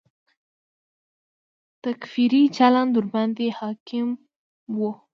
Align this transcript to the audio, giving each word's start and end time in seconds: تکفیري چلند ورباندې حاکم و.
تکفیري 1.83 2.43
چلند 2.57 2.91
ورباندې 2.97 3.47
حاکم 3.59 4.07
و. 4.77 4.79